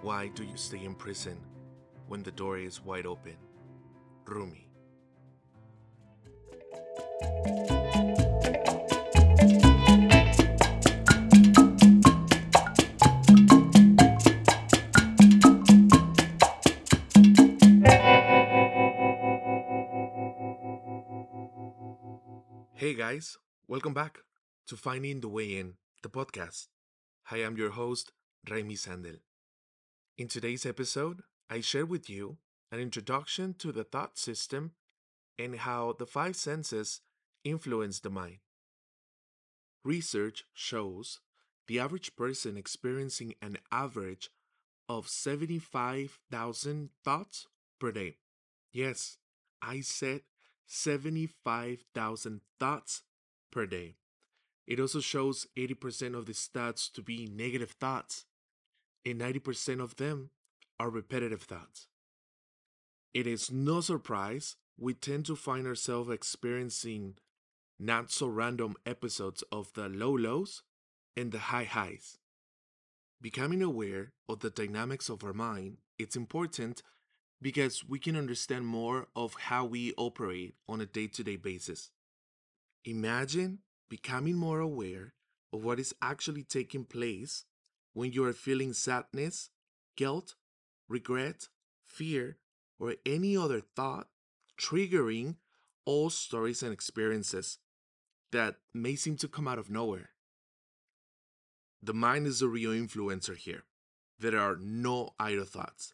[0.00, 1.38] Why do you stay in prison
[2.06, 3.36] when the door is wide open?
[4.26, 4.70] Rumi.
[22.74, 23.36] Hey guys,
[23.66, 24.20] welcome back
[24.68, 25.74] to Finding the Way In,
[26.04, 26.68] the podcast.
[27.32, 28.12] I am your host,
[28.48, 29.16] Raymee Sandel.
[30.18, 32.38] In today's episode, I share with you
[32.72, 34.72] an introduction to the thought system
[35.38, 37.02] and how the five senses
[37.44, 38.38] influence the mind.
[39.84, 41.20] Research shows
[41.68, 44.28] the average person experiencing an average
[44.88, 47.46] of 75,000 thoughts
[47.78, 48.16] per day.
[48.72, 49.18] Yes,
[49.62, 50.22] I said
[50.66, 53.02] 75,000 thoughts
[53.52, 53.94] per day.
[54.66, 58.24] It also shows 80% of these thoughts to be negative thoughts,
[59.10, 60.30] and 90% of them
[60.78, 61.88] are repetitive thoughts.
[63.14, 67.16] It is no surprise we tend to find ourselves experiencing
[67.78, 70.62] not so random episodes of the low lows
[71.16, 72.18] and the high highs.
[73.20, 76.82] Becoming aware of the dynamics of our mind, it's important
[77.42, 81.90] because we can understand more of how we operate on a day to day basis.
[82.84, 85.14] Imagine becoming more aware
[85.52, 87.44] of what is actually taking place
[87.98, 89.50] when you are feeling sadness,
[89.96, 90.36] guilt,
[90.88, 91.48] regret,
[91.84, 92.36] fear,
[92.78, 94.06] or any other thought
[94.56, 95.34] triggering
[95.84, 97.58] all stories and experiences
[98.30, 100.10] that may seem to come out of nowhere.
[101.82, 103.64] The mind is the real influencer here.
[104.16, 105.92] There are no idle thoughts.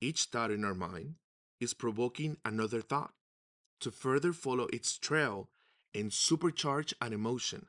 [0.00, 1.14] Each thought in our mind
[1.60, 3.12] is provoking another thought
[3.78, 5.50] to further follow its trail
[5.94, 7.68] and supercharge an emotion.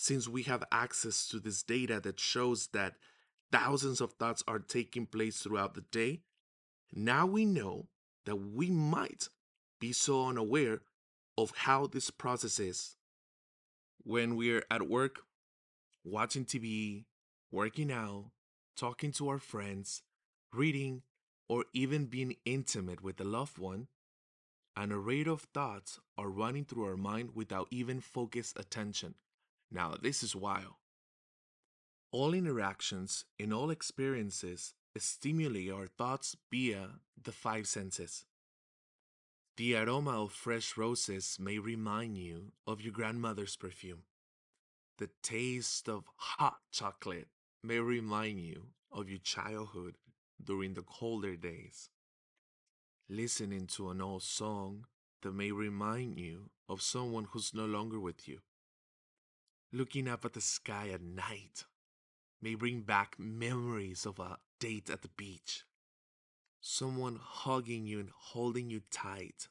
[0.00, 2.94] Since we have access to this data that shows that
[3.50, 6.20] thousands of thoughts are taking place throughout the day,
[6.94, 7.88] now we know
[8.24, 9.28] that we might
[9.80, 10.82] be so unaware
[11.36, 12.94] of how this process is.
[14.04, 15.16] When we're at work,
[16.04, 17.06] watching TV,
[17.50, 18.26] working out,
[18.76, 20.04] talking to our friends,
[20.52, 21.02] reading,
[21.48, 23.88] or even being intimate with a loved one,
[24.76, 29.16] an array of thoughts are running through our mind without even focused attention.
[29.70, 30.74] Now, this is wild.
[32.10, 36.88] All interactions and all experiences stimulate our thoughts via
[37.22, 38.24] the five senses.
[39.56, 44.04] The aroma of fresh roses may remind you of your grandmother's perfume.
[44.98, 47.28] The taste of hot chocolate
[47.62, 49.96] may remind you of your childhood
[50.42, 51.90] during the colder days.
[53.08, 54.86] Listening to an old song
[55.22, 58.40] that may remind you of someone who's no longer with you.
[59.70, 61.64] Looking up at the sky at night
[62.40, 65.64] may bring back memories of a date at the beach.
[66.60, 69.48] Someone hugging you and holding you tight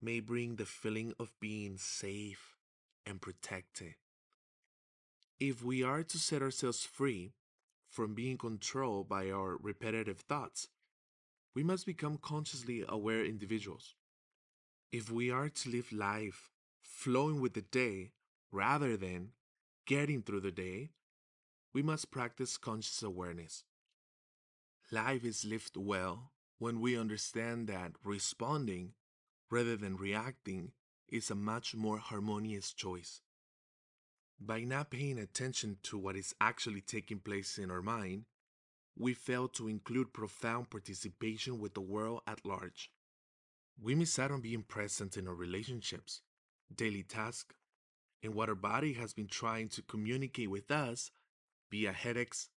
[0.00, 2.56] may bring the feeling of being safe
[3.04, 3.94] and protected.
[5.40, 7.32] If we are to set ourselves free
[7.90, 10.68] from being controlled by our repetitive thoughts,
[11.56, 13.96] we must become consciously aware individuals.
[14.92, 16.50] If we are to live life
[16.82, 18.12] flowing with the day
[18.54, 19.30] rather than
[19.84, 20.90] getting through the day,
[21.72, 23.64] we must practice conscious awareness.
[24.92, 28.92] Life is lived well when we understand that responding
[29.50, 30.70] rather than reacting
[31.08, 33.20] is a much more harmonious choice.
[34.40, 38.24] By not paying attention to what is actually taking place in our mind,
[38.96, 42.92] we fail to include profound participation with the world at large.
[43.82, 46.20] We miss out on being present in our relationships,
[46.72, 47.56] daily tasks,
[48.24, 51.10] and what our body has been trying to communicate with us
[51.70, 52.48] via headaches,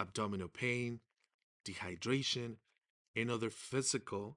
[0.00, 0.98] abdominal pain,
[1.64, 2.56] dehydration,
[3.14, 4.36] and other physical,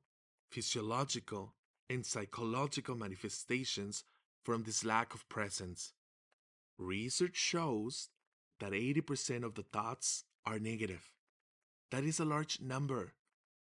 [0.51, 1.56] physiological,
[1.90, 4.03] and psychological manifestations
[4.44, 5.94] from this lack of presence.
[6.78, 8.09] Research shows
[8.59, 11.09] that 80% of the thoughts are negative.
[11.90, 13.14] That is a large number,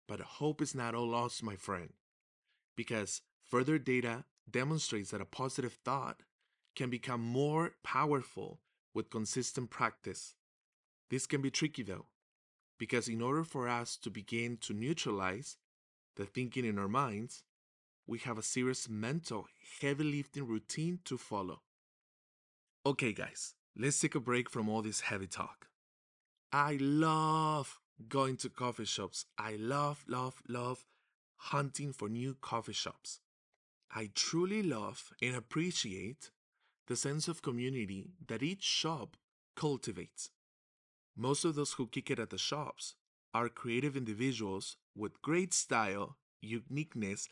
[0.09, 1.91] but hope is not all lost, my friend,
[2.75, 6.23] because further data demonstrates that a positive thought
[6.75, 8.61] can become more powerful
[8.95, 10.35] with consistent practice.
[11.11, 12.07] This can be tricky though,
[12.79, 15.57] because in order for us to begin to neutralize
[16.17, 17.45] the thinking in our minds,
[18.07, 19.47] we have a serious mental
[19.81, 21.63] heavy lifting routine to follow.
[22.85, 25.69] Okay, guys, let's take a break from all this heavy talk.
[26.53, 27.79] I love
[28.09, 29.27] going to coffee shops.
[29.39, 30.85] I love, love, love
[31.37, 33.21] hunting for new coffee shops.
[33.95, 36.31] I truly love and appreciate
[36.89, 39.17] the sense of community that each shop
[39.57, 40.31] cultivates.
[41.17, 42.95] Most of those who kick it at the shops
[43.35, 47.29] are creative individuals with great style, uniqueness,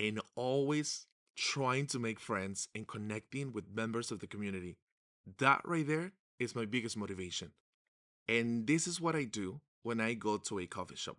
[0.00, 1.06] and always
[1.36, 4.76] trying to make friends and connecting with members of the community.
[5.38, 7.52] That right there is my biggest motivation.
[8.28, 11.18] And this is what I do when I go to a coffee shop.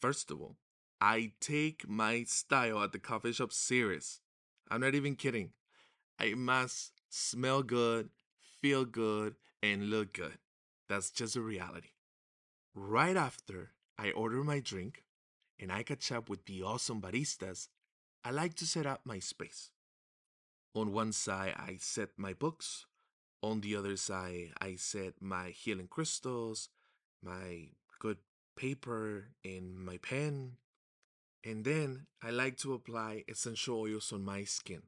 [0.00, 0.56] First of all,
[1.00, 4.20] I take my style at the coffee shop serious.
[4.70, 5.50] I'm not even kidding.
[6.18, 8.10] I must smell good,
[8.60, 10.38] feel good, and look good.
[10.88, 11.90] That's just a reality.
[12.74, 15.04] Right after I order my drink
[15.58, 17.68] and I catch up with the awesome baristas,
[18.24, 19.70] I like to set up my space.
[20.74, 22.86] On one side, I set my books.
[23.42, 26.68] On the other side, I set my healing crystals,
[27.22, 27.68] my
[27.98, 28.18] good
[28.56, 30.56] paper, and my pen.
[31.44, 34.82] And then I like to apply essential oils on my skin,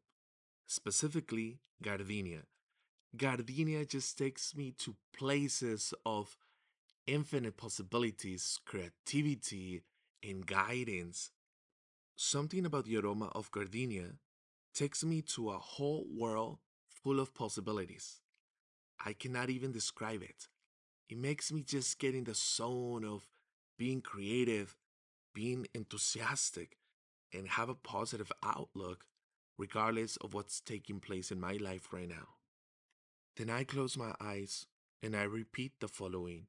[0.70, 2.42] specifically gardenia.
[3.16, 6.36] Gardenia just takes me to places of
[7.08, 9.82] infinite possibilities, creativity,
[10.22, 11.32] and guidance.
[12.14, 14.12] Something about the aroma of gardenia
[14.72, 16.58] takes me to a whole world
[16.88, 18.20] full of possibilities.
[19.04, 20.46] I cannot even describe it.
[21.08, 23.28] It makes me just get in the zone of
[23.76, 24.76] being creative,
[25.34, 26.76] being enthusiastic,
[27.32, 29.06] and have a positive outlook
[29.60, 32.28] regardless of what's taking place in my life right now.
[33.36, 34.66] Then I close my eyes
[35.02, 36.46] and I repeat the following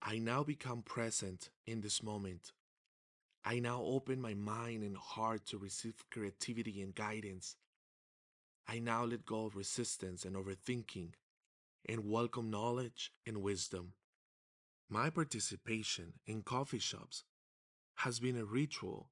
[0.00, 2.52] I now become present in this moment.
[3.44, 7.56] I now open my mind and heart to receive creativity and guidance.
[8.68, 11.14] I now let go of resistance and overthinking
[11.88, 13.94] and welcome knowledge and wisdom.
[14.88, 17.24] My participation in coffee shops
[17.96, 19.08] has been a ritual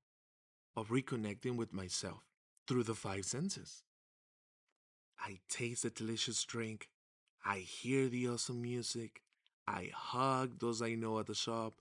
[0.76, 2.31] of reconnecting with myself
[2.72, 3.82] through the five senses.
[5.20, 6.88] I taste the delicious drink,
[7.44, 9.20] I hear the awesome music,
[9.68, 11.74] I hug those I know at the shop,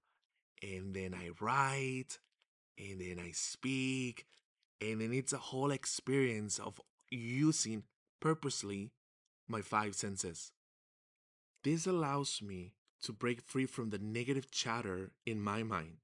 [0.62, 2.20] and then I write,
[2.78, 4.26] and then I speak,
[4.82, 7.84] and then it's a whole experience of using
[8.20, 8.92] purposely
[9.48, 10.52] my five senses.
[11.64, 12.74] This allows me
[13.04, 16.00] to break free from the negative chatter in my mind.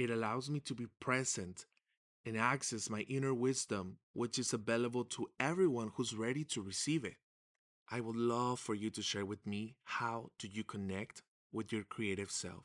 [0.00, 1.66] It allows me to be present
[2.24, 7.16] and access my inner wisdom, which is available to everyone who's ready to receive it.
[7.90, 11.22] I would love for you to share with me how do you connect
[11.52, 12.64] with your creative self.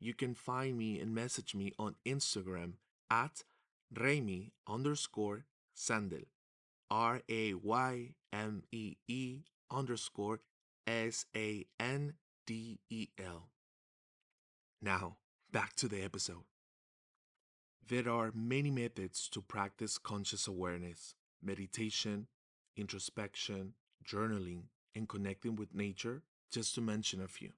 [0.00, 2.74] You can find me and message me on Instagram
[3.10, 3.44] at
[3.94, 6.26] Raymee underscore Sandel.
[6.90, 9.38] R A Y M E E
[9.70, 10.40] underscore
[10.86, 12.14] S A N
[12.46, 13.48] D E L.
[14.82, 15.16] Now,
[15.50, 16.44] back to the episode.
[17.86, 22.26] There are many methods to practice conscious awareness meditation,
[22.76, 24.62] introspection, journaling,
[24.94, 27.52] and connecting with nature, just to mention a few.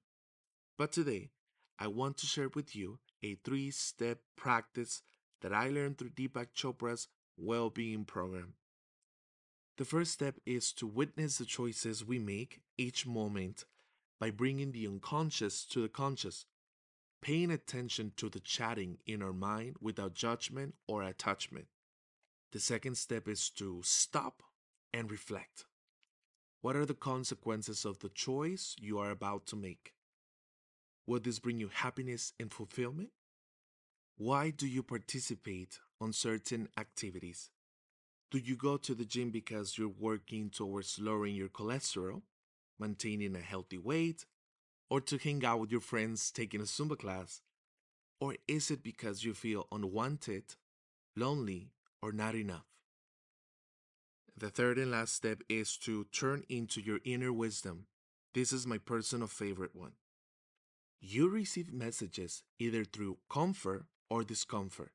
[0.77, 1.29] But today,
[1.79, 5.01] I want to share with you a three step practice
[5.41, 7.07] that I learned through Deepak Chopra's
[7.37, 8.55] well being program.
[9.77, 13.63] The first step is to witness the choices we make each moment
[14.19, 16.45] by bringing the unconscious to the conscious,
[17.21, 21.67] paying attention to the chatting in our mind without judgment or attachment.
[22.51, 24.43] The second step is to stop
[24.93, 25.65] and reflect.
[26.61, 29.93] What are the consequences of the choice you are about to make?
[31.05, 33.09] Will this bring you happiness and fulfillment?
[34.17, 37.51] Why do you participate on certain activities?
[38.31, 42.23] Do you go to the gym because you're working towards lowering your cholesterol,
[42.79, 44.25] maintaining a healthy weight,
[44.89, 47.41] or to hang out with your friends taking a Zumba class?
[48.19, 50.55] Or is it because you feel unwanted,
[51.15, 52.65] lonely, or not enough?
[54.35, 57.87] The third and last step is to turn into your inner wisdom.
[58.33, 59.93] This is my personal favorite one.
[60.99, 64.91] You receive messages either through comfort or discomfort.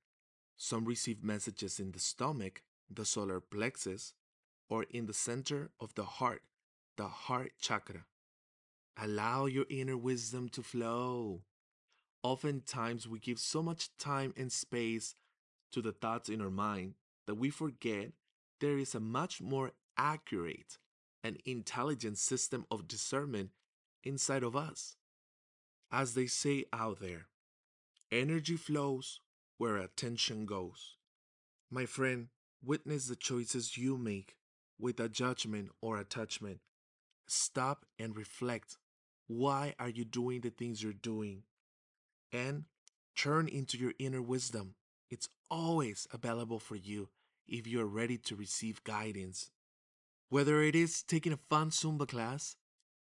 [0.56, 4.12] Some receive messages in the stomach, the solar plexus,
[4.68, 6.42] or in the center of the heart,
[6.96, 8.04] the heart chakra.
[9.00, 11.42] Allow your inner wisdom to flow.
[12.22, 15.14] Oftentimes, we give so much time and space
[15.72, 16.94] to the thoughts in our mind
[17.26, 18.12] that we forget
[18.60, 20.78] there is a much more accurate
[21.24, 23.50] and intelligent system of discernment
[24.04, 24.96] inside of us.
[25.90, 27.26] As they say out there,
[28.10, 29.20] energy flows
[29.58, 30.96] where attention goes.
[31.70, 32.28] My friend,
[32.64, 34.36] witness the choices you make
[34.78, 36.60] without judgment or attachment.
[37.26, 38.76] Stop and reflect.
[39.34, 41.44] Why are you doing the things you're doing?
[42.32, 42.64] And
[43.16, 44.74] turn into your inner wisdom.
[45.10, 47.08] It's always available for you
[47.48, 49.50] if you are ready to receive guidance.
[50.28, 52.56] Whether it is taking a fun Zumba class,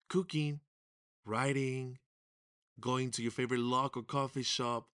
[0.08, 0.60] cooking,
[1.26, 1.98] writing,
[2.80, 4.86] going to your favorite local coffee shop,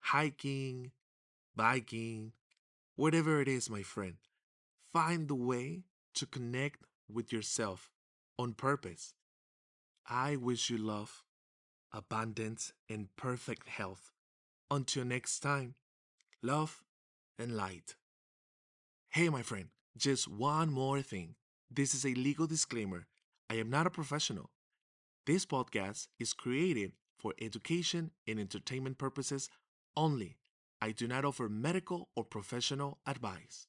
[0.00, 0.90] hiking,
[1.54, 2.32] biking,
[2.94, 4.14] whatever it is, my friend.
[4.90, 5.82] Find the way
[6.14, 6.80] to connect
[7.12, 7.90] with yourself
[8.38, 9.12] on purpose.
[10.08, 11.24] I wish you love,
[11.92, 14.12] abundance, and perfect health.
[14.70, 15.74] Until next time,
[16.42, 16.84] love
[17.38, 17.96] and light.
[19.10, 21.34] Hey, my friend, just one more thing.
[21.70, 23.06] This is a legal disclaimer.
[23.50, 24.50] I am not a professional.
[25.26, 29.48] This podcast is created for education and entertainment purposes
[29.96, 30.36] only.
[30.80, 33.66] I do not offer medical or professional advice.